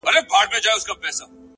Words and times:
پرېږده 0.07 0.23
د 0.25 0.29
خوار 0.31 0.45
ژوند 0.51 0.63
ديوه 0.63 0.99
گړي 0.99 1.11
سخا 1.17 1.23
واخلمه! 1.23 1.49